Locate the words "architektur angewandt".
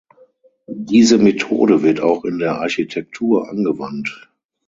2.59-4.31